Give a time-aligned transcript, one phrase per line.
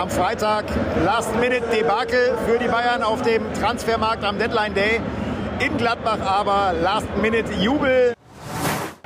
[0.00, 0.64] am Freitag
[1.04, 4.98] Last-Minute-Debakel für die Bayern auf dem Transfermarkt am Deadline Day.
[5.58, 8.14] In Gladbach aber Last-Minute-Jubel.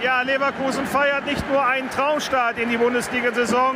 [0.01, 3.75] Ja, Leverkusen feiert nicht nur einen Traumstart in die Bundesliga-Saison,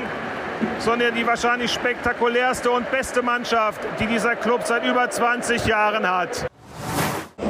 [0.78, 6.46] sondern die wahrscheinlich spektakulärste und beste Mannschaft, die dieser Club seit über 20 Jahren hat.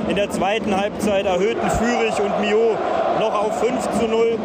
[0.09, 2.79] In der zweiten Halbzeit erhöhten Fürich und Mio
[3.21, 4.39] noch auf 5 zu 0.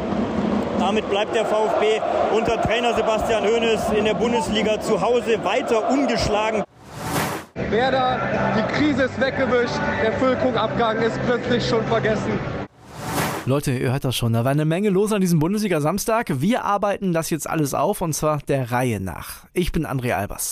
[0.86, 2.02] Damit bleibt der VfB
[2.36, 6.62] unter Trainer Sebastian Hoeneß in der Bundesliga zu Hause weiter ungeschlagen.
[7.56, 8.20] Werder,
[8.58, 12.38] die Krise ist weggewischt, der Füllkrug-Abgang ist plötzlich schon vergessen.
[13.46, 16.42] Leute, ihr hört das schon, da war eine Menge los an diesem Bundesliga-Samstag.
[16.42, 19.46] Wir arbeiten das jetzt alles auf und zwar der Reihe nach.
[19.54, 20.52] Ich bin André Albers.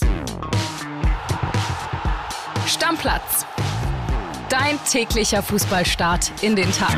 [2.66, 3.46] Stammplatz.
[4.48, 6.98] Dein täglicher Fußballstart in den Tag.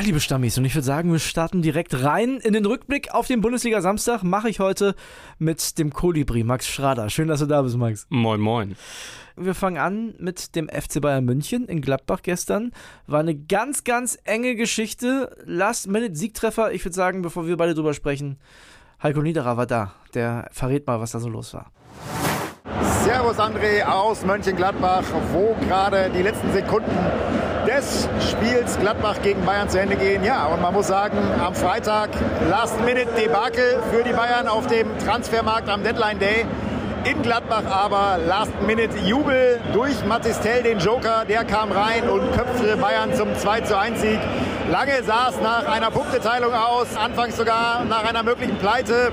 [0.00, 3.26] Ja, liebe Stammis, und ich würde sagen, wir starten direkt rein in den Rückblick auf
[3.26, 4.22] den Bundesliga-Samstag.
[4.22, 4.94] Mache ich heute
[5.38, 7.10] mit dem Kolibri, Max Schrader.
[7.10, 8.06] Schön, dass du da bist, Max.
[8.08, 8.76] Moin, moin.
[9.36, 12.72] Wir fangen an mit dem FC Bayern München in Gladbach gestern.
[13.06, 15.36] War eine ganz, ganz enge Geschichte.
[15.44, 16.72] Last-Minute-Siegtreffer.
[16.72, 18.38] Ich würde sagen, bevor wir beide drüber sprechen,
[19.02, 19.92] Heiko Niederer war da.
[20.14, 21.72] Der verrät mal, was da so los war.
[23.04, 25.04] Servus André aus Mönchengladbach,
[25.34, 26.96] wo gerade die letzten Sekunden
[27.66, 30.24] des Spiels Gladbach gegen Bayern zu Ende gehen.
[30.24, 32.10] Ja, und man muss sagen, am Freitag
[32.48, 36.46] Last-Minute-Debakel für die Bayern auf dem Transfermarkt am Deadline Day.
[37.04, 41.24] In Gladbach aber Last-Minute-Jubel durch Matistel, den Joker.
[41.28, 44.20] Der kam rein und köpfte Bayern zum 2-1-Sieg.
[44.70, 49.10] Lange sah es nach einer Punkteteilung aus, anfangs sogar nach einer möglichen Pleite,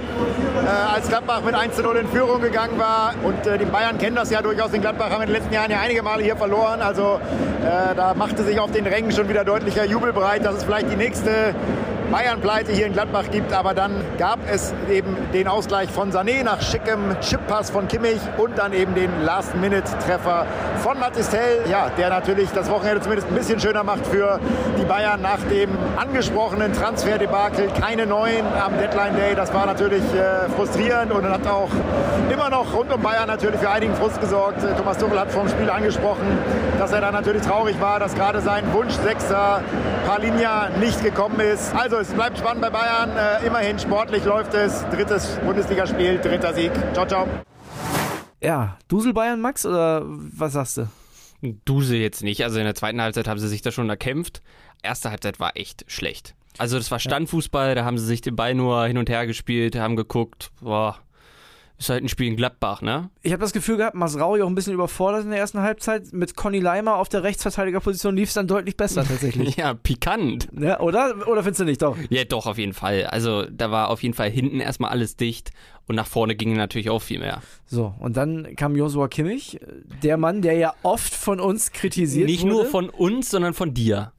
[0.64, 3.16] äh, als Gladbach mit 1-0 in Führung gegangen war.
[3.24, 4.72] Und äh, die Bayern kennen das ja durchaus.
[4.74, 6.84] In Gladbach haben in den letzten Jahren ja einige Male hier verloren.
[6.84, 7.20] Also
[7.66, 10.92] äh, da machte sich auf den Rängen schon wieder deutlicher Jubel bereit, dass es vielleicht
[10.92, 11.56] die nächste
[12.12, 13.54] Bayern-Pleite hier in Gladbach gibt.
[13.54, 18.58] Aber dann gab es eben den Ausgleich von Sané nach schickem Chippass von Kimmich und
[18.58, 20.46] dann eben den Last-Minute-Treffer
[20.84, 24.40] von Matistel, ja, der natürlich das Wochenende zumindest ein bisschen schöner macht für
[24.80, 27.70] die Bayern nach dem angesprochenen Transferdebakel.
[27.80, 29.36] Keine neuen am Deadline Day.
[29.36, 31.70] Das war natürlich äh, frustrierend und hat auch
[32.32, 34.62] immer noch rund um Bayern natürlich für einigen Frust gesorgt.
[34.78, 36.38] Thomas Tuchel hat vom Spiel angesprochen,
[36.78, 39.64] dass er da natürlich traurig war, dass gerade sein Wunsch Sechser
[40.06, 41.74] Palinja nicht gekommen ist.
[41.74, 43.10] Also es bleibt spannend bei Bayern.
[43.18, 44.86] Äh, immerhin sportlich läuft es.
[44.90, 46.72] Drittes Bundesligaspiel, dritter Sieg.
[46.94, 47.28] Ciao, ciao.
[48.42, 50.88] Ja, Dusel Bayern, Max, oder was sagst du?
[51.66, 52.44] Dusel jetzt nicht.
[52.44, 54.42] Also in der zweiten Halbzeit haben sie sich da schon erkämpft.
[54.84, 56.36] Erste Halbzeit war echt schlecht.
[56.60, 59.76] Also das war Standfußball, da haben sie sich den Ball nur hin und her gespielt,
[59.76, 60.98] haben geguckt, boah,
[61.78, 63.10] ist halt ein Spiel in Gladbach, ne?
[63.22, 66.12] Ich habe das Gefühl gehabt, Masraui auch ein bisschen überfordert in der ersten Halbzeit.
[66.12, 69.56] Mit Conny Leimer auf der Rechtsverteidigerposition lief es dann deutlich besser tatsächlich.
[69.58, 70.48] ja, pikant.
[70.60, 71.28] Ja, oder?
[71.28, 71.82] Oder findest du nicht?
[71.82, 71.98] Doch.
[72.10, 73.06] Ja, doch, auf jeden Fall.
[73.06, 75.52] Also da war auf jeden Fall hinten erstmal alles dicht
[75.88, 77.42] und nach vorne ging natürlich auch viel mehr.
[77.66, 79.60] So, und dann kam Joshua Kimmich,
[80.04, 82.54] der Mann, der ja oft von uns kritisiert Nicht wurde.
[82.54, 84.12] nur von uns, sondern von dir.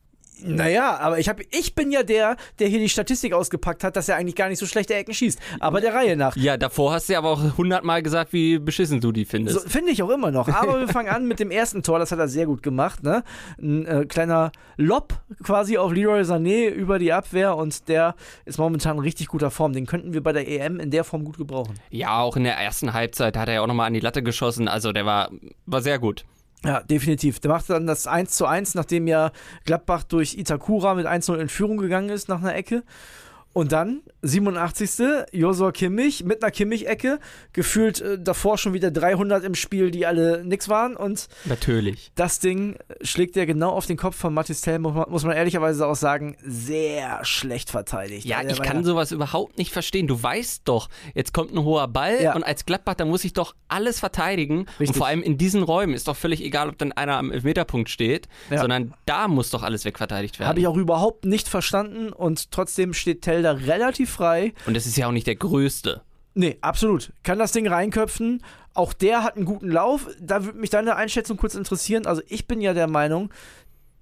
[0.42, 4.08] Naja, aber ich, hab, ich bin ja der, der hier die Statistik ausgepackt hat, dass
[4.08, 5.38] er eigentlich gar nicht so schlechte Ecken schießt.
[5.60, 6.36] Aber der Reihe nach.
[6.36, 9.60] Ja, davor hast du ja aber auch hundertmal gesagt, wie beschissen du die findest.
[9.60, 10.48] So, Finde ich auch immer noch.
[10.48, 13.02] Aber wir fangen an mit dem ersten Tor, das hat er sehr gut gemacht.
[13.02, 13.22] Ne?
[13.60, 18.96] Ein äh, kleiner Lob quasi auf Leroy Sané über die Abwehr und der ist momentan
[18.96, 19.72] in richtig guter Form.
[19.72, 21.74] Den könnten wir bei der EM in der Form gut gebrauchen.
[21.90, 24.68] Ja, auch in der ersten Halbzeit hat er ja auch nochmal an die Latte geschossen.
[24.68, 25.30] Also der war,
[25.66, 26.24] war sehr gut.
[26.64, 27.38] Ja, definitiv.
[27.40, 29.30] Der macht dann das 1 zu 1, nachdem ja
[29.64, 32.82] Gladbach durch Itakura mit 1-0 in Führung gegangen ist nach einer Ecke.
[33.52, 35.26] Und dann, 87.
[35.32, 37.18] Josua Kimmich mit einer Kimmich-Ecke.
[37.52, 40.96] Gefühlt äh, davor schon wieder 300 im Spiel, die alle nix waren.
[40.96, 42.10] Und Natürlich.
[42.14, 45.36] das Ding schlägt er genau auf den Kopf von Mathis Tell, muss man, muss man
[45.36, 48.26] ehrlicherweise auch sagen, sehr schlecht verteidigt.
[48.26, 50.06] Ja, Der ich kann sowas überhaupt nicht verstehen.
[50.06, 52.34] Du weißt doch, jetzt kommt ein hoher Ball Ja.
[52.34, 54.66] und als Gladbach, da muss ich doch alles verteidigen.
[54.80, 54.88] Richtig.
[54.88, 57.88] Und vor allem in diesen Räumen ist doch völlig egal, ob dann einer am Elfmeterpunkt
[57.90, 58.60] steht, Ja.
[58.60, 60.48] sondern da muss doch alles wegverteidigt werden.
[60.48, 64.52] Habe ich auch überhaupt nicht verstanden und trotzdem steht Tell da relativ frei.
[64.66, 66.02] und das ist ja auch nicht der größte.
[66.34, 67.12] Nee, absolut.
[67.24, 68.42] Kann das Ding reinköpfen.
[68.74, 70.06] Auch der hat einen guten Lauf.
[70.20, 72.06] Da würde mich deine Einschätzung kurz interessieren.
[72.06, 73.30] Also ich bin ja der Meinung,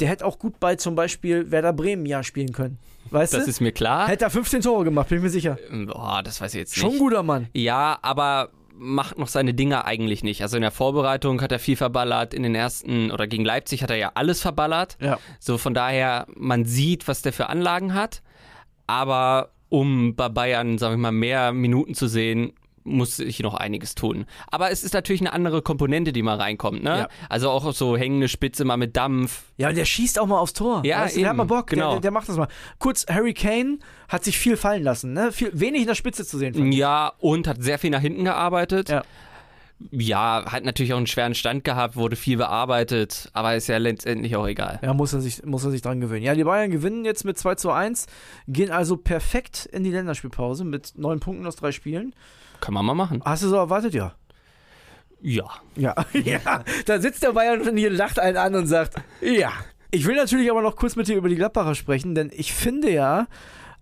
[0.01, 2.79] der hätte auch gut bei zum Beispiel Werder Bremen ja spielen können.
[3.11, 3.51] Weißt Das du?
[3.51, 4.09] ist mir klar.
[4.09, 5.57] Hätte er 15 Tore gemacht, bin ich mir sicher.
[5.87, 6.99] Boah, das weiß ich jetzt Schon ein nicht.
[7.01, 7.49] guter Mann.
[7.55, 10.43] Ja, aber macht noch seine Dinge eigentlich nicht.
[10.43, 13.89] Also in der Vorbereitung hat er viel verballert, in den ersten oder gegen Leipzig hat
[13.89, 14.99] er ja alles verballert.
[15.01, 15.19] Ja.
[15.41, 18.21] So von daher, man sieht, was der für Anlagen hat,
[18.87, 22.53] aber um bei Bayern, sag ich mal, mehr Minuten zu sehen,
[22.87, 24.27] muss sich noch einiges tun.
[24.47, 26.83] Aber es ist natürlich eine andere Komponente, die mal reinkommt.
[26.83, 26.91] Ne?
[26.91, 27.09] Ja.
[27.29, 29.45] Also auch so hängende Spitze mal mit Dampf.
[29.57, 30.83] Ja, und der schießt auch mal aufs Tor.
[30.85, 31.67] Ja, weißt der hat mal Bock.
[31.67, 31.93] Genau.
[31.93, 32.49] Der, der macht das mal.
[32.79, 33.79] Kurz, Harry Kane
[34.09, 35.13] hat sich viel fallen lassen.
[35.13, 35.33] Ne?
[35.33, 36.55] Viel, wenig in der Spitze zu sehen.
[36.71, 36.77] ich.
[36.77, 38.89] Ja, und hat sehr viel nach hinten gearbeitet.
[38.89, 39.03] Ja.
[39.91, 44.35] Ja, hat natürlich auch einen schweren Stand gehabt, wurde viel bearbeitet, aber ist ja letztendlich
[44.35, 44.79] auch egal.
[44.83, 46.23] Ja, muss er, sich, muss er sich dran gewöhnen.
[46.23, 48.07] Ja, die Bayern gewinnen jetzt mit 2 zu 1,
[48.49, 52.15] gehen also perfekt in die Länderspielpause mit neun Punkten aus drei Spielen.
[52.61, 53.21] Kann man mal machen.
[53.25, 54.15] Hast du so erwartet, ja?
[55.21, 55.45] Ja.
[55.77, 56.65] Ja, ja.
[56.87, 59.53] Da sitzt der Bayern und hier lacht einen an und sagt, ja.
[59.91, 62.91] Ich will natürlich aber noch kurz mit dir über die Gladbacher sprechen, denn ich finde
[62.91, 63.27] ja,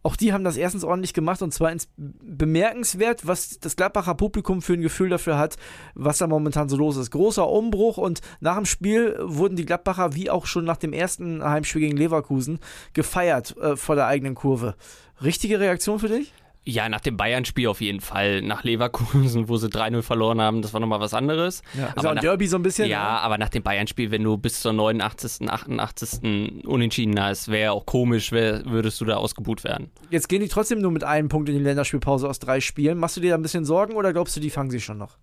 [0.04, 4.74] auch die haben das erstens ordentlich gemacht und zweitens bemerkenswert, was das Gladbacher Publikum für
[4.74, 5.56] ein Gefühl dafür hat,
[5.94, 7.10] was da momentan so los ist.
[7.10, 11.42] Großer Umbruch und nach dem Spiel wurden die Gladbacher, wie auch schon nach dem ersten
[11.42, 12.60] Heimspiel gegen Leverkusen,
[12.92, 14.74] gefeiert äh, vor der eigenen Kurve.
[15.22, 16.34] Richtige Reaktion für dich?
[16.66, 18.40] Ja, nach dem Bayern-Spiel auf jeden Fall.
[18.40, 21.62] Nach Leverkusen, wo sie 3-0 verloren haben, das war nochmal was anderes.
[21.78, 22.88] Ja, aber ein nach, Derby so ein bisschen.
[22.88, 26.64] ja, aber nach dem Bayern-Spiel, wenn du bis zur 89., 88.
[26.66, 29.90] unentschieden hast, wäre auch komisch, wär, würdest du da ausgebuht werden.
[30.10, 32.96] Jetzt gehen die trotzdem nur mit einem Punkt in die Länderspielpause aus drei Spielen.
[32.98, 35.18] Machst du dir da ein bisschen Sorgen oder glaubst du, die fangen sich schon noch?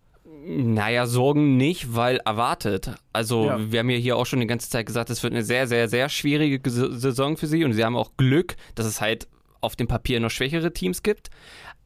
[0.46, 2.92] Naja, Sorgen nicht, weil erwartet.
[3.14, 3.72] Also, Ja.
[3.72, 5.88] wir haben ja hier auch schon die ganze Zeit gesagt, es wird eine sehr, sehr,
[5.88, 9.28] sehr schwierige Saison für sie und sie haben auch Glück, dass es halt
[9.62, 11.30] auf dem Papier noch schwächere Teams gibt.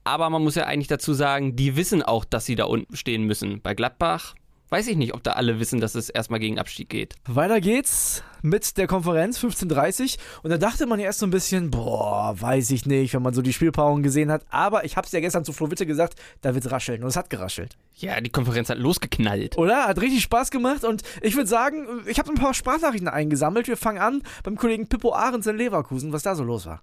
[0.03, 3.23] Aber man muss ja eigentlich dazu sagen, die wissen auch, dass sie da unten stehen
[3.23, 3.61] müssen.
[3.61, 4.35] Bei Gladbach
[4.69, 7.15] weiß ich nicht, ob da alle wissen, dass es erstmal gegen Abstieg geht.
[7.27, 11.71] Weiter geht's mit der Konferenz 15.30 und da dachte man ja erst so ein bisschen,
[11.71, 14.43] boah, weiß ich nicht, wenn man so die Spielpaarung gesehen hat.
[14.49, 17.29] Aber ich hab's ja gestern zu Flo Witte gesagt, da wird's rascheln und es hat
[17.29, 17.77] geraschelt.
[17.95, 19.57] Ja, die Konferenz hat losgeknallt.
[19.57, 19.85] Oder?
[19.85, 23.67] Hat richtig Spaß gemacht und ich würde sagen, ich habe ein paar Sprachnachrichten eingesammelt.
[23.67, 26.81] Wir fangen an beim Kollegen Pippo Ahrens in Leverkusen, was da so los war.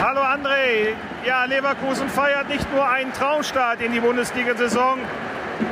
[0.00, 0.94] Hallo André.
[1.26, 4.98] Ja, Leverkusen feiert nicht nur einen Traumstart in die Bundesliga-Saison,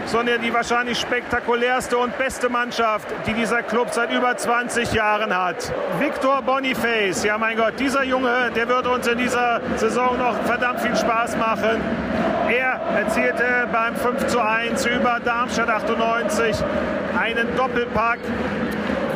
[0.07, 5.73] sondern die wahrscheinlich spektakulärste und beste Mannschaft, die dieser Club seit über 20 Jahren hat.
[5.99, 10.81] Victor Boniface, ja mein Gott, dieser Junge, der wird uns in dieser Saison noch verdammt
[10.81, 11.81] viel Spaß machen.
[12.49, 16.57] Er erzielte beim 5 zu 1 über Darmstadt 98
[17.19, 18.19] einen Doppelpack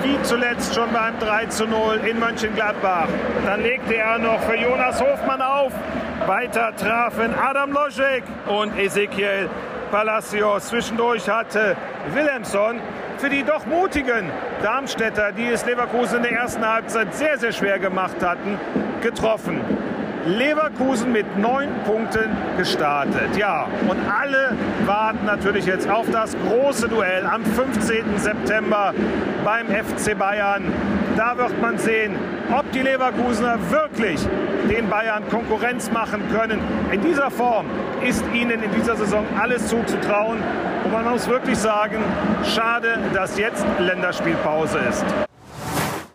[0.02, 3.08] wie zuletzt schon beim 3 zu 0 in Mönchengladbach.
[3.44, 5.72] Dann legte er noch für Jonas Hofmann auf.
[6.26, 9.48] Weiter trafen Adam Loschek und Ezekiel
[9.90, 10.68] Palacios.
[10.68, 11.76] Zwischendurch hatte
[12.12, 12.80] Willemson
[13.18, 14.30] für die doch mutigen
[14.62, 18.58] Darmstädter, die es Leverkusen in der ersten Halbzeit sehr, sehr schwer gemacht hatten,
[19.02, 19.60] getroffen.
[20.26, 23.36] Leverkusen mit neun Punkten gestartet.
[23.36, 24.54] Ja, und alle
[24.84, 28.18] warten natürlich jetzt auf das große Duell am 15.
[28.18, 28.92] September
[29.44, 30.72] beim FC Bayern.
[31.16, 32.16] Da wird man sehen,
[32.56, 34.20] ob die Leverkusener wirklich
[34.68, 36.60] den Bayern Konkurrenz machen können.
[36.92, 37.66] In dieser Form
[38.06, 40.38] ist ihnen in dieser Saison alles zuzutrauen.
[40.84, 42.02] Und man muss wirklich sagen,
[42.44, 45.04] schade, dass jetzt Länderspielpause ist.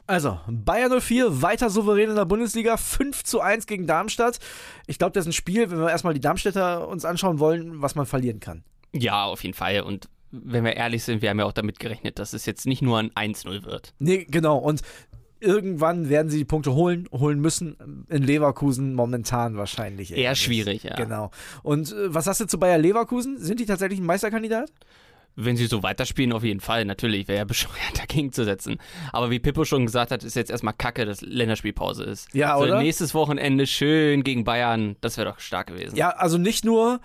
[0.08, 4.38] Also, Bayern 04, weiter souverän in der Bundesliga, 5 zu 1 gegen Darmstadt.
[4.86, 7.96] Ich glaube, das ist ein Spiel, wenn wir erstmal die Darmstädter uns anschauen wollen, was
[7.96, 8.64] man verlieren kann.
[8.94, 9.82] Ja, auf jeden Fall.
[9.82, 12.82] Und wenn wir ehrlich sind, wir haben ja auch damit gerechnet, dass es jetzt nicht
[12.82, 13.94] nur ein 1-0 wird.
[14.00, 14.58] Nee, genau.
[14.58, 14.82] Und
[15.40, 18.06] irgendwann werden sie die Punkte holen, holen müssen.
[18.10, 20.16] In Leverkusen momentan wahrscheinlich.
[20.16, 20.42] Eher nicht.
[20.42, 20.96] schwierig, ja.
[20.96, 21.32] Genau.
[21.64, 23.40] Und äh, was hast du zu Bayer Leverkusen?
[23.40, 24.72] Sind die tatsächlich ein Meisterkandidat?
[25.38, 26.86] Wenn sie so weiterspielen, auf jeden Fall.
[26.86, 28.78] Natürlich, wäre ja bescheuert, dagegen zu setzen.
[29.12, 32.34] Aber wie Pippo schon gesagt hat, ist jetzt erstmal kacke, dass Länderspielpause ist.
[32.34, 32.82] Ja, so, oder?
[32.82, 35.96] Nächstes Wochenende schön gegen Bayern, das wäre doch stark gewesen.
[35.96, 37.02] Ja, also nicht nur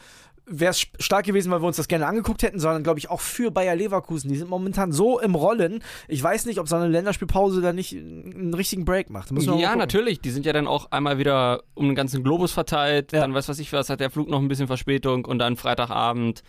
[0.50, 3.20] wäre es stark gewesen, weil wir uns das gerne angeguckt hätten, sondern glaube ich auch
[3.20, 4.28] für Bayer Leverkusen.
[4.30, 5.82] Die sind momentan so im Rollen.
[6.08, 9.30] Ich weiß nicht, ob so eine Länderspielpause da nicht einen richtigen Break macht.
[9.30, 10.20] Ja, natürlich.
[10.20, 13.12] Die sind ja dann auch einmal wieder um den ganzen Globus verteilt.
[13.12, 13.20] Ja.
[13.20, 16.42] Dann weiß was ich was, hat der Flug noch ein bisschen Verspätung und dann Freitagabend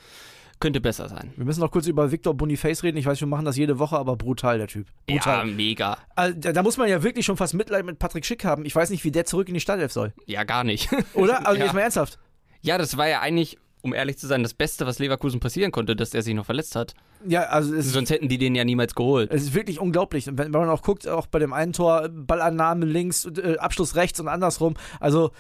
[0.59, 1.33] könnte besser sein.
[1.37, 2.97] Wir müssen noch kurz über Victor Boniface reden.
[2.97, 4.85] Ich weiß, wir machen das jede Woche, aber brutal, der Typ.
[5.09, 5.45] Ja, Brutal.
[5.47, 5.97] mega.
[6.15, 8.63] Also, da, da muss man ja wirklich schon fast Mitleid mit Patrick Schick haben.
[8.65, 10.13] Ich weiß nicht, wie der zurück in die Startelf soll.
[10.27, 10.89] Ja, gar nicht.
[11.15, 11.47] Oder?
[11.47, 11.65] Also Ja.
[11.65, 12.19] jetzt mal ernsthaft.
[12.61, 15.95] ja, das war ja eigentlich, um ehrlich zu sein, das Beste, was Leverkusen passieren konnte,
[15.95, 16.93] dass der sich noch verletzt hat.
[17.27, 19.31] Ja, also es, Sonst hätten die den ja niemals geholt.
[19.31, 20.27] es ist wirklich unglaublich.
[20.27, 23.95] Und wenn, wenn man auch guckt, auch bei dem einen Tor, Ballannahme links, äh, Abschluss
[23.95, 24.75] rechts und andersrum.
[24.99, 25.31] Also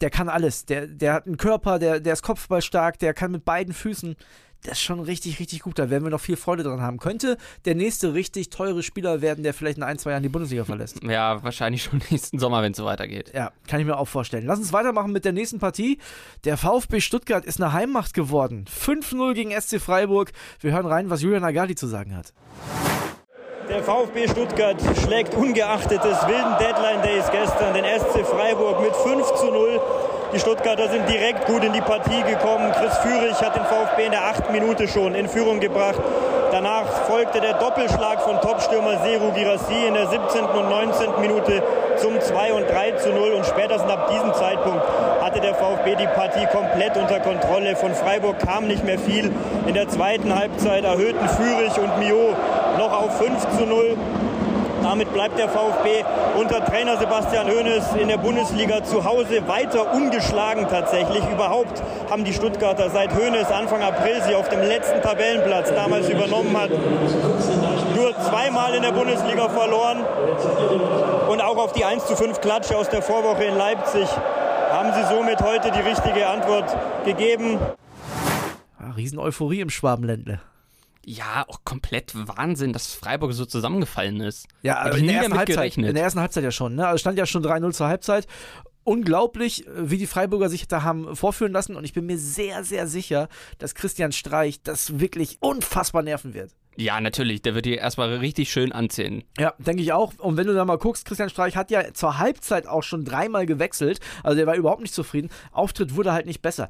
[0.00, 0.64] der kann alles.
[0.66, 4.16] Der, der hat einen Körper, der, der ist kopfballstark, der kann mit beiden Füßen.
[4.64, 5.78] Das ist schon richtig, richtig gut.
[5.78, 6.98] Da werden wir noch viel Freude dran haben.
[6.98, 10.64] Könnte der nächste richtig teure Spieler werden, der vielleicht in ein, zwei Jahren die Bundesliga
[10.64, 10.98] verlässt.
[11.08, 13.32] Ja, wahrscheinlich schon nächsten Sommer, wenn es so weitergeht.
[13.34, 14.44] Ja, kann ich mir auch vorstellen.
[14.46, 15.98] Lass uns weitermachen mit der nächsten Partie.
[16.44, 18.66] Der VfB Stuttgart ist eine Heimmacht geworden.
[18.68, 20.32] 5-0 gegen SC Freiburg.
[20.60, 22.34] Wir hören rein, was Julian Agali zu sagen hat.
[23.68, 29.34] Der VfB Stuttgart schlägt ungeachtet des wilden Deadline Days gestern den SC Freiburg mit 5
[29.34, 29.80] zu 0.
[30.30, 32.70] Die Stuttgarter sind direkt gut in die Partie gekommen.
[32.72, 35.98] Chris Führig hat den VfB in der achten Minute schon in Führung gebracht.
[36.52, 40.44] Danach folgte der Doppelschlag von Topstürmer Seru Girassi in der 17.
[40.44, 41.20] und 19.
[41.22, 41.62] Minute
[41.96, 43.32] zum 2 und 3 zu 0.
[43.32, 44.82] Und spätestens ab diesem Zeitpunkt
[45.22, 47.74] hatte der VfB die Partie komplett unter Kontrolle.
[47.74, 49.32] Von Freiburg kam nicht mehr viel.
[49.66, 52.36] In der zweiten Halbzeit erhöhten Führig und Mio
[52.76, 53.96] noch auf 5 zu 0.
[54.88, 56.02] Damit bleibt der VfB
[56.34, 61.22] unter Trainer Sebastian Hoeneß in der Bundesliga zu Hause weiter ungeschlagen tatsächlich.
[61.30, 66.56] Überhaupt haben die Stuttgarter seit Hoeneß Anfang April sie auf dem letzten Tabellenplatz damals übernommen
[66.56, 69.98] hat, nur zweimal in der Bundesliga verloren.
[71.28, 74.08] Und auch auf die 1 zu 5 Klatsche aus der Vorwoche in Leipzig
[74.70, 77.58] haben sie somit heute die richtige Antwort gegeben.
[78.80, 80.40] Ja, Riesen-Euphorie im Schwabenländle.
[81.10, 84.46] Ja, auch komplett Wahnsinn, dass Freiburg so zusammengefallen ist.
[84.60, 85.88] Ja, ich in der, ersten Halbzeit, gerechnet.
[85.88, 86.74] in der ersten Halbzeit ja schon.
[86.74, 86.86] Ne?
[86.86, 88.26] Also stand ja schon 3-0 zur Halbzeit.
[88.84, 91.76] Unglaublich, wie die Freiburger sich da haben vorführen lassen.
[91.76, 96.52] Und ich bin mir sehr, sehr sicher, dass Christian Streich das wirklich unfassbar nerven wird.
[96.76, 99.24] Ja, natürlich, der wird die erstmal richtig schön anziehen.
[99.38, 100.12] Ja, denke ich auch.
[100.18, 103.46] Und wenn du da mal guckst, Christian Streich hat ja zur Halbzeit auch schon dreimal
[103.46, 103.98] gewechselt.
[104.22, 105.30] Also der war überhaupt nicht zufrieden.
[105.52, 106.68] Auftritt wurde halt nicht besser.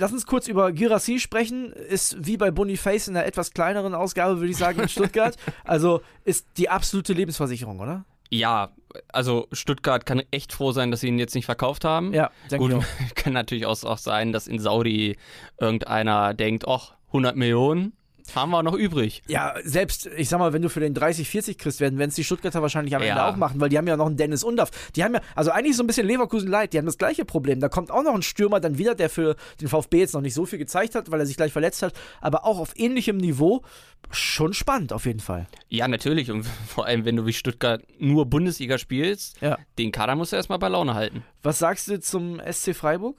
[0.00, 1.74] Lass uns kurz über Girassi sprechen.
[1.74, 5.36] Ist wie bei Boniface in einer etwas kleineren Ausgabe, würde ich sagen, in Stuttgart.
[5.64, 8.06] also ist die absolute Lebensversicherung, oder?
[8.30, 8.70] Ja,
[9.12, 12.14] also Stuttgart kann echt froh sein, dass sie ihn jetzt nicht verkauft haben.
[12.14, 15.18] Ja, denke Gut, kann natürlich auch, auch sein, dass in Saudi
[15.60, 17.92] irgendeiner denkt, ach, 100 Millionen
[18.34, 19.22] haben wir noch übrig.
[19.28, 22.24] Ja, selbst, ich sag mal, wenn du für den 30, 40 kriegst, werden es die
[22.24, 23.28] Stuttgarter wahrscheinlich am Ende Ja.
[23.30, 24.70] auch machen, weil die haben ja noch einen Dennis Undaff.
[24.96, 27.60] Die haben ja, also eigentlich so ein bisschen Leverkusen leid, die haben das gleiche Problem.
[27.60, 30.34] Da kommt auch noch ein Stürmer dann wieder, der für den VfB jetzt noch nicht
[30.34, 33.62] so viel gezeigt hat, weil er sich gleich verletzt hat, aber auch auf ähnlichem Niveau.
[34.10, 35.46] Schon spannend auf jeden Fall.
[35.68, 36.30] Ja, natürlich.
[36.30, 39.58] Und vor allem, wenn du wie Stuttgart nur Bundesliga spielst, Ja.
[39.78, 41.22] den Kader musst du erstmal bei Laune halten.
[41.42, 43.16] Was sagst du zum SC Freiburg?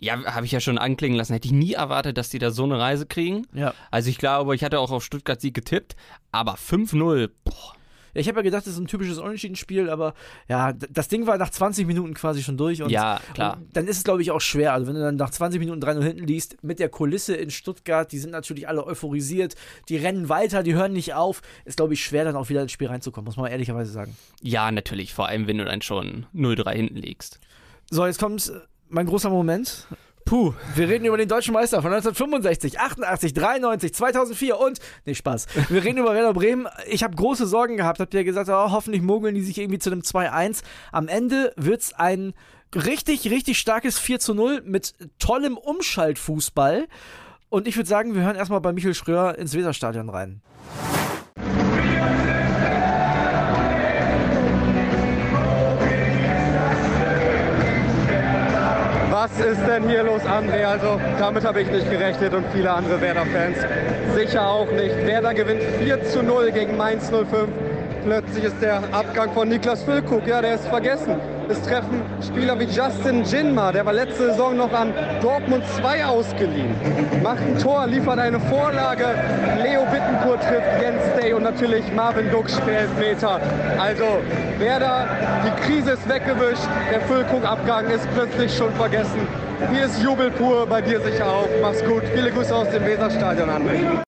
[0.00, 1.32] Ja, habe ich ja schon anklingen lassen.
[1.32, 3.46] Hätte ich nie erwartet, dass die da so eine Reise kriegen.
[3.52, 3.74] Ja.
[3.90, 5.96] Also ich glaube, ich hatte auch auf Stuttgart Sieg getippt,
[6.30, 7.74] aber 5-0, boah.
[8.14, 10.14] Ja, ich habe ja gedacht, das ist ein typisches Unentschieden-Spiel, aber
[10.48, 12.82] ja, das Ding war nach 20 Minuten quasi schon durch.
[12.82, 13.58] Und, Ja, klar.
[13.58, 14.72] Und dann ist es, glaube ich, auch schwer.
[14.72, 18.10] Also, wenn du dann nach 20 Minuten 3-0 hinten liest, mit der Kulisse in Stuttgart,
[18.10, 19.56] die sind natürlich alle euphorisiert,
[19.88, 22.72] die rennen weiter, die hören nicht auf, ist, glaube ich, schwer, dann auch wieder ins
[22.72, 24.16] Spiel reinzukommen, muss man ehrlicherweise sagen.
[24.42, 25.12] Ja, natürlich.
[25.12, 27.40] Vor allem, wenn du dann schon 0-3 hinten liegst.
[27.90, 29.86] So, jetzt kommt äh, mein großer Moment.
[30.24, 35.46] Puh, wir reden über den deutschen Meister von 1965, 88, 93, 2004 und, nee, Spaß.
[35.70, 36.68] Wir reden über Werder Bremen.
[36.86, 39.90] Ich habe große Sorgen gehabt, habt ihr gesagt, oh, hoffentlich mogeln die sich irgendwie zu
[39.90, 40.62] einem 2-1.
[40.92, 42.34] Am Ende wird's ein
[42.74, 46.88] richtig, richtig starkes 4 zu 0 mit tollem Umschaltfußball.
[47.48, 50.42] Und ich würde sagen, wir hören erstmal bei Michel Schröer ins Weserstadion rein.
[59.36, 60.64] Was ist denn hier los, André?
[60.64, 63.58] Also, damit habe ich nicht gerechnet und viele andere Werder-Fans
[64.14, 65.06] sicher auch nicht.
[65.06, 67.48] Werder gewinnt 4 zu 0 gegen Mainz 05.
[68.04, 71.16] Plötzlich ist der Abgang von Niklas Füllkrug, ja, der ist vergessen.
[71.50, 76.74] Es treffen Spieler wie Justin Jinma, der war letzte Saison noch an Dortmund 2 ausgeliehen.
[77.22, 79.06] Macht ein Tor, liefert eine Vorlage.
[79.62, 83.40] Leo Bittencourt trifft Jens Day und natürlich Marvin Dux für Elfmeter.
[83.78, 84.04] Also,
[84.58, 85.08] Werder,
[85.46, 89.26] die Krise ist weggewischt, der Füllkrug-Abgang ist plötzlich schon vergessen.
[89.72, 91.48] Hier ist Jubel pur, bei dir sicher auch.
[91.62, 92.02] Mach's gut.
[92.14, 94.02] Viele Grüße aus dem Weserstadion, André.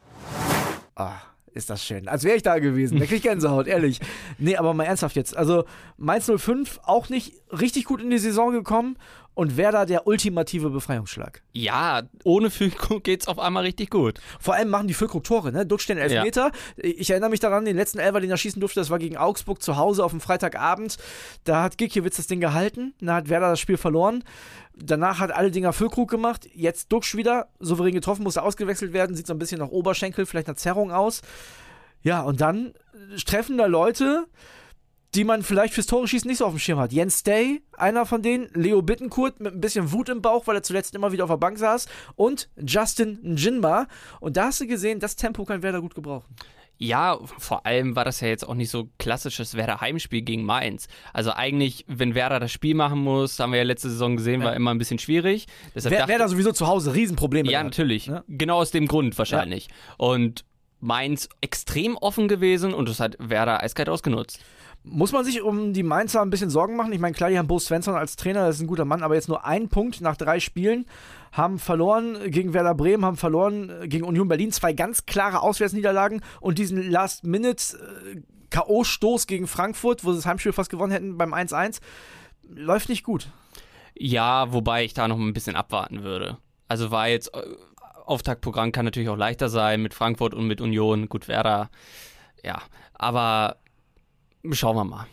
[0.94, 2.08] Ah, ist das schön.
[2.08, 2.98] Als wäre ich da gewesen.
[2.98, 4.00] Da krieg ich Gänsehaut, ehrlich.
[4.38, 5.36] Nee, aber mal ernsthaft jetzt.
[5.36, 5.64] Also,
[5.96, 8.96] Mainz 05 auch nicht richtig gut in die Saison gekommen
[9.34, 11.42] und Werder der ultimative Befreiungsschlag.
[11.52, 14.20] Ja, ohne Füllkrug geht's auf einmal richtig gut.
[14.38, 15.64] Vor allem machen die Füllkrug Tore, ne?
[15.64, 16.50] Duck stehen Elfmeter.
[16.76, 19.62] Ich erinnere mich daran, den letzten Elfer, den er schießen durfte, das war gegen Augsburg
[19.62, 20.98] zu Hause auf dem Freitagabend.
[21.44, 24.24] Da hat Gikiewicz das Ding gehalten, da hat Werder das Spiel verloren.
[24.82, 26.48] Danach hat alle Dinger Füllkrug gemacht.
[26.54, 30.48] Jetzt Duxch wieder, souverän getroffen, musste ausgewechselt werden, sieht so ein bisschen nach Oberschenkel, vielleicht
[30.48, 31.22] nach Zerrung aus.
[32.02, 32.72] Ja, und dann
[33.12, 34.26] äh, treffen da Leute,
[35.14, 36.92] die man vielleicht fürs Tore schießen nicht so auf dem Schirm hat.
[36.92, 40.62] Jens Day, einer von denen, Leo Bittenkurt mit ein bisschen Wut im Bauch, weil er
[40.62, 43.86] zuletzt immer wieder auf der Bank saß und Justin Njinma.
[44.20, 46.34] Und da hast du gesehen, das Tempo kann Werder gut gebrauchen.
[46.82, 50.88] Ja, vor allem war das ja jetzt auch nicht so klassisches Werder Heimspiel gegen Mainz.
[51.12, 54.56] Also eigentlich, wenn Werder das Spiel machen muss, haben wir ja letzte Saison gesehen, war
[54.56, 55.46] immer ein bisschen schwierig.
[55.74, 57.50] Deshalb Wer, dachte- Werder sowieso zu Hause Riesenprobleme.
[57.50, 58.06] Ja, natürlich.
[58.06, 58.24] Ne?
[58.28, 59.68] Genau aus dem Grund wahrscheinlich.
[59.98, 60.46] Und
[60.80, 64.40] Mainz extrem offen gewesen und das hat Werder eiskalt ausgenutzt.
[64.82, 66.94] Muss man sich um die Mainzer ein bisschen Sorgen machen?
[66.94, 69.14] Ich meine, klar, die haben Bo Svensson als Trainer, das ist ein guter Mann, aber
[69.14, 70.86] jetzt nur ein Punkt nach drei Spielen.
[71.32, 74.52] Haben verloren gegen Werder Bremen, haben verloren gegen Union Berlin.
[74.52, 80.92] Zwei ganz klare Auswärtsniederlagen und diesen Last-Minute-K.O.-Stoß gegen Frankfurt, wo sie das Heimspiel fast gewonnen
[80.92, 81.80] hätten beim 1-1.
[82.48, 83.28] Läuft nicht gut.
[83.94, 86.38] Ja, wobei ich da noch ein bisschen abwarten würde.
[86.68, 87.42] Also war jetzt, äh,
[88.10, 91.08] Auftaktprogramm kann natürlich auch leichter sein mit Frankfurt und mit Union.
[91.08, 91.70] Gut, Werder,
[92.42, 92.60] ja.
[92.94, 93.56] Aber
[94.50, 95.06] schauen wir mal.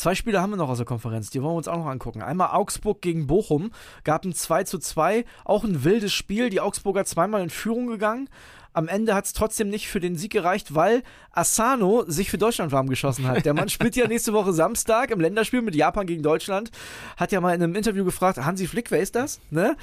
[0.00, 2.22] Zwei Spiele haben wir noch aus der Konferenz, die wollen wir uns auch noch angucken.
[2.22, 3.70] Einmal Augsburg gegen Bochum,
[4.02, 8.30] gab ein 2 zu 2, auch ein wildes Spiel, die Augsburger zweimal in Führung gegangen.
[8.72, 11.02] Am Ende hat es trotzdem nicht für den Sieg gereicht, weil
[11.32, 13.44] Asano sich für Deutschland warm geschossen hat.
[13.44, 16.70] Der Mann spielt ja nächste Woche Samstag im Länderspiel mit Japan gegen Deutschland.
[17.18, 19.38] Hat ja mal in einem Interview gefragt, Hansi Flick, wer ist das?
[19.50, 19.76] Ne?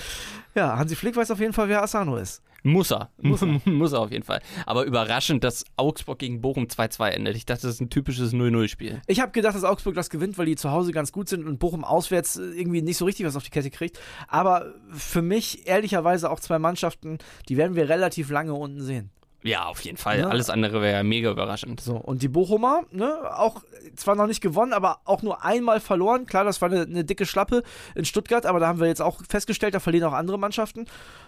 [0.56, 2.42] Ja, Hansi Flick weiß auf jeden Fall, wer Asano ist.
[2.68, 3.10] Muss er.
[3.22, 3.48] Muss er.
[3.66, 4.42] Muss er auf jeden Fall.
[4.66, 7.36] Aber überraschend, dass Augsburg gegen Bochum 2-2 endet.
[7.36, 9.02] Ich dachte, das ist ein typisches 0-0-Spiel.
[9.08, 11.60] Ich habe gedacht, dass Augsburg das gewinnt, weil die zu Hause ganz gut sind und
[11.60, 14.00] Bochum auswärts irgendwie nicht so richtig was auf die Kette kriegt.
[14.28, 19.12] Aber für mich ehrlicherweise auch zwei Mannschaften, die werden wir relativ lange unten sehen.
[19.48, 20.20] Ja, auf jeden Fall.
[20.20, 20.28] Ja.
[20.28, 21.80] Alles andere wäre mega überraschend.
[21.82, 23.62] So, und die Bochumer, ne, auch
[23.96, 26.26] zwar noch nicht gewonnen, aber auch nur einmal verloren.
[26.26, 27.64] Klar, das war eine, eine dicke Schlappe
[27.96, 30.86] in Stuttgart, aber da haben wir jetzt auch festgestellt, da verlieren auch andere Mannschaften.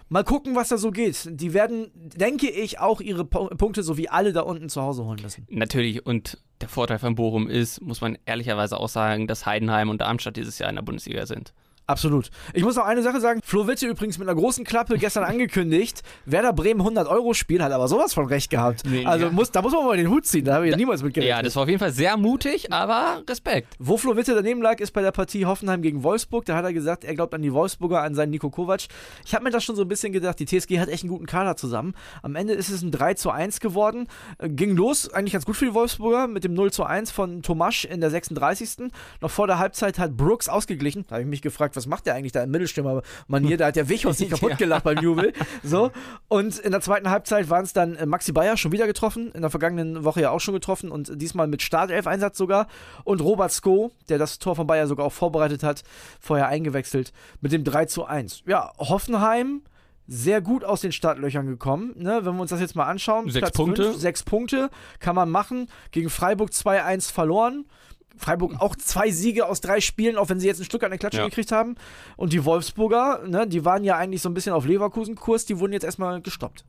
[0.08, 1.28] Mal gucken, was da so geht.
[1.30, 5.04] Die werden, denke ich, auch ihre Po- Punkte, so wie alle da unten zu Hause
[5.04, 5.46] holen müssen.
[5.50, 10.00] Natürlich, und der Vorteil von Bochum ist, muss man ehrlicherweise auch sagen, dass Heidenheim und
[10.00, 11.54] Darmstadt dieses Jahr in der Bundesliga sind.
[11.90, 12.30] Absolut.
[12.54, 13.40] Ich muss noch eine Sache sagen.
[13.44, 16.02] Flo Witte übrigens mit einer großen Klappe gestern angekündigt.
[16.24, 18.82] Werder Bremen 100 Euro Spiel hat aber sowas von recht gehabt.
[18.84, 19.32] Nee, also ja.
[19.32, 20.44] muss, da muss man mal den Hut ziehen.
[20.44, 21.36] Da habe ich ja niemals mit gerechnet.
[21.36, 23.74] Ja, das war auf jeden Fall sehr mutig, aber Respekt.
[23.80, 26.44] Wo Flo Witte daneben lag, ist bei der Partie Hoffenheim gegen Wolfsburg.
[26.44, 28.82] Da hat er gesagt, er glaubt an die Wolfsburger, an seinen Nico Kovac.
[29.24, 31.26] Ich habe mir das schon so ein bisschen gedacht, die TSG hat echt einen guten
[31.26, 31.94] Kader zusammen.
[32.22, 34.06] Am Ende ist es ein 3 zu 1 geworden.
[34.38, 37.42] Äh, Ging los, eigentlich ganz gut für die Wolfsburger, mit dem 0 zu 1 von
[37.42, 38.92] Tomasch in der 36.
[39.20, 41.04] Noch vor der Halbzeit hat Brooks ausgeglichen.
[41.08, 43.56] Da habe ich mich gefragt, was macht der eigentlich da im Mittelstürmer-Manier?
[43.56, 45.32] Da hat der Wichhaus sich kaputt gelacht beim Jubel.
[45.62, 45.90] So.
[46.28, 49.42] Und in der zweiten Halbzeit waren es dann äh, Maxi Bayer schon wieder getroffen, in
[49.42, 52.66] der vergangenen Woche ja auch schon getroffen und diesmal mit Startelf-Einsatz sogar.
[53.04, 55.82] Und Robert Sko, der das Tor von Bayer sogar auch vorbereitet hat,
[56.20, 58.42] vorher eingewechselt mit dem 3 zu 1.
[58.46, 59.62] Ja, Hoffenheim
[60.10, 61.94] sehr gut aus den Startlöchern gekommen.
[61.96, 62.20] Ne?
[62.24, 63.30] Wenn wir uns das jetzt mal anschauen.
[63.30, 63.84] Sechs Punkte.
[63.84, 64.68] fünf, sechs Punkte
[64.98, 65.68] kann man machen.
[65.92, 67.64] Gegen Freiburg 2-1 verloren.
[68.16, 70.98] Freiburg auch zwei Siege aus drei Spielen, auch wenn sie jetzt ein Stück an der
[70.98, 71.24] Klatsche Ja.
[71.26, 71.76] gekriegt haben.
[72.16, 75.72] Und die Wolfsburger, ne, die waren ja eigentlich so ein bisschen auf Leverkusen-Kurs, die wurden
[75.72, 76.64] jetzt erstmal gestoppt.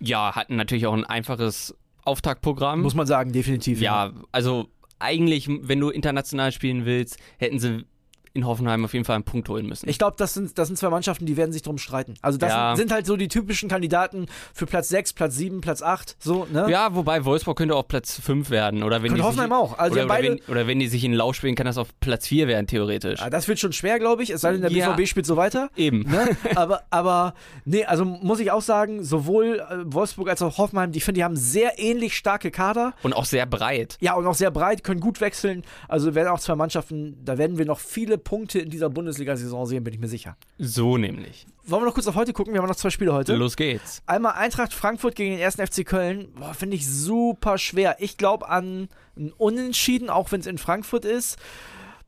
[0.00, 2.80] Ja, hatten natürlich auch ein einfaches Auftaktprogramm.
[2.80, 3.80] Muss man sagen, definitiv.
[3.80, 7.84] ja, also eigentlich, wenn du international spielen willst, hätten sie
[8.32, 9.88] in Hoffenheim auf jeden Fall einen Punkt holen müssen.
[9.88, 12.14] Ich glaube, das sind, das sind zwei Mannschaften, die werden sich drum streiten.
[12.22, 12.76] Also das Ja.
[12.76, 16.66] sind, halt so die typischen Kandidaten für Platz 6, Platz 7, Platz 8, so, ne?
[16.70, 18.82] ja, wobei Wolfsburg könnte auch Platz 5 werden.
[18.84, 19.78] Oder wenn die Hoffenheim sich, auch.
[19.78, 21.76] Also oder, haben oder, beide- wenn, oder wenn die sich in Lauf spielen, kann das
[21.78, 23.20] auf Platz 4 werden, theoretisch.
[23.20, 24.92] Ja, das wird schon schwer, glaube ich, es sei denn, der Ja.
[24.92, 25.70] BVB spielt so weiter.
[25.76, 26.02] Eben.
[26.08, 26.36] Ne?
[26.54, 31.00] aber, aber, nee, also muss ich auch sagen, sowohl äh, Wolfsburg als auch Hoffenheim, die
[31.00, 32.94] finde, die haben sehr ähnlich starke Kader.
[33.02, 33.96] Und auch sehr breit.
[34.00, 35.62] Ja, und auch sehr breit, können gut wechseln.
[35.88, 39.82] Also werden auch zwei Mannschaften, da werden wir noch viele Punkte in dieser Bundesliga-Saison sehen,
[39.82, 40.36] bin ich mir sicher.
[40.58, 41.46] So nämlich.
[41.64, 42.52] Wollen wir noch kurz auf heute gucken?
[42.52, 43.34] Wir haben noch zwei Spiele heute.
[43.34, 44.02] Los geht's.
[44.06, 45.56] Einmal Eintracht Frankfurt gegen den 1.
[45.56, 46.28] FC Köln.
[46.38, 47.96] Boah, finde ich super schwer.
[47.98, 51.38] Ich glaube an ein Unentschieden, auch wenn es in Frankfurt ist.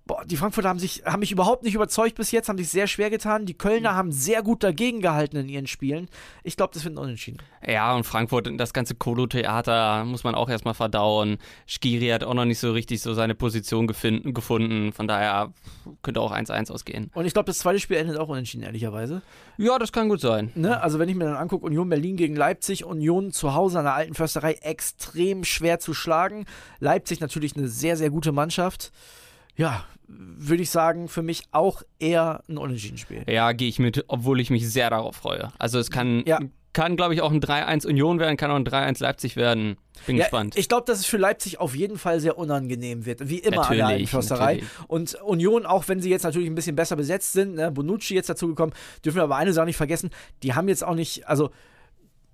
[0.04, 2.88] Boah, die Frankfurter haben, sich, haben mich überhaupt nicht überzeugt bis jetzt, haben sich sehr
[2.88, 3.46] schwer getan.
[3.46, 6.08] Die Kölner haben sehr gut dagegen gehalten in ihren Spielen.
[6.42, 7.38] Ich glaube, das wird ein Unentschieden.
[7.64, 11.38] Ja, und Frankfurt, das ganze Kolo-Theater muss man auch erstmal verdauen.
[11.68, 14.92] Skiri hat auch noch nicht so richtig so seine Position gefunden.
[14.92, 15.52] Von daher
[16.02, 17.12] könnte auch 1-1 ausgehen.
[17.14, 19.22] Und ich glaube, das zweite Spiel endet auch unentschieden, ehrlicherweise.
[19.56, 20.50] Ja, das kann gut sein.
[20.56, 20.80] Ne?
[20.80, 23.94] Also wenn ich mir dann angucke, Union Berlin gegen Leipzig, Union zu Hause an der
[23.94, 26.46] alten Försterei extrem schwer zu schlagen.
[26.80, 28.90] Leipzig natürlich eine sehr, sehr gute Mannschaft.
[29.56, 33.24] Ja, würde ich sagen, für mich auch eher ein Unentschieden-Spiel.
[33.28, 35.52] Ja, gehe ich mit, obwohl ich mich sehr darauf freue.
[35.58, 36.38] Also es kann, Ja.
[36.74, 39.76] kann glaube ich, auch ein 3-1 Union werden, kann auch ein 3-1 Leipzig werden.
[40.06, 40.56] Bin Ja, gespannt.
[40.56, 43.28] ich glaube, dass es für Leipzig auf jeden Fall sehr unangenehm wird.
[43.28, 44.54] Wie immer an der Natürlich, Försterei.
[44.54, 44.70] natürlich.
[44.88, 48.28] Und Union, auch wenn sie jetzt natürlich ein bisschen besser besetzt sind, ne, Bonucci jetzt
[48.28, 50.10] dazugekommen, dürfen wir aber eine Sache nicht vergessen,
[50.42, 51.50] die haben jetzt auch nicht, also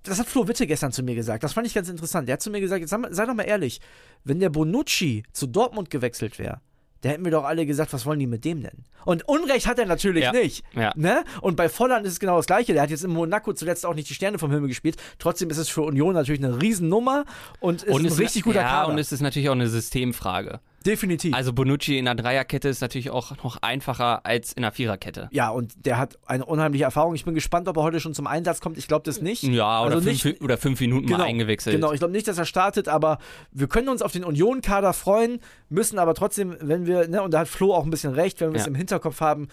[0.03, 1.43] das hat Flo Witte gestern zu mir gesagt.
[1.43, 2.27] Das fand ich ganz interessant.
[2.29, 3.79] Der hat zu mir gesagt, jetzt sei doch mal ehrlich,
[4.23, 6.61] wenn der Bonucci zu Dortmund gewechselt wäre,
[7.01, 8.83] da hätten wir doch alle gesagt, was wollen die mit dem denn?
[9.05, 10.31] Und Unrecht hat er natürlich Ja.
[10.31, 10.63] nicht.
[10.75, 10.91] Ja.
[10.95, 11.23] Ne?
[11.41, 12.73] Und bei Volland ist es genau das Gleiche.
[12.73, 14.97] Der hat jetzt in Monaco zuletzt auch nicht die Sterne vom Himmel gespielt.
[15.17, 17.25] Trotzdem ist es für Union natürlich eine Riesennummer
[17.59, 18.91] und ist und ein richtig guter ja, Kader.
[18.91, 20.59] und es ist natürlich auch eine Systemfrage.
[20.85, 21.33] Definitiv.
[21.35, 25.27] Also Bonucci in einer Dreierkette ist natürlich auch noch einfacher als in einer Viererkette.
[25.31, 27.15] ja, und der hat eine unheimliche Erfahrung.
[27.15, 28.77] Ich bin gespannt, ob er heute schon zum Einsatz kommt.
[28.77, 29.43] Ich glaube das nicht.
[29.43, 31.75] Ja, oder, also fünf, nicht, oder fünf Minuten mal eingewechselt.
[31.75, 33.17] Genau, ich glaube nicht, dass er startet, aber
[33.51, 35.39] wir können uns auf den Union-Kader freuen,
[35.69, 38.51] müssen aber trotzdem, wenn wir, ne, und da hat Flo auch ein bisschen recht, wenn
[38.53, 38.69] wir es Ja.
[38.69, 39.47] im Hinterkopf haben,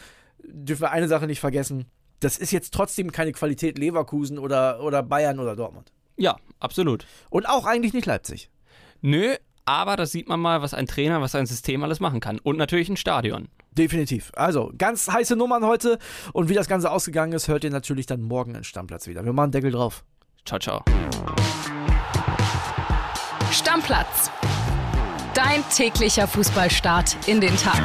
[0.44, 1.86] dürfen wir eine Sache nicht vergessen.
[2.20, 5.92] Das ist jetzt trotzdem keine Qualität Leverkusen oder, oder Bayern oder Dortmund.
[6.16, 7.04] Ja, absolut.
[7.30, 8.48] Und auch eigentlich nicht Leipzig.
[9.02, 9.34] Nö,
[9.66, 12.38] aber da sieht man mal, was ein Trainer, was ein System alles machen kann.
[12.38, 13.48] Und natürlich ein Stadion.
[13.72, 14.32] Definitiv.
[14.34, 15.98] Also, ganz heiße Nummern heute.
[16.32, 19.24] Und wie das Ganze ausgegangen ist, hört ihr natürlich dann morgen in Stammplatz wieder.
[19.24, 20.04] Wir machen Deckel drauf.
[20.46, 20.82] Ciao, ciao.
[23.50, 24.30] Stammplatz.
[25.34, 27.82] Dein täglicher Fußballstart in den Tag.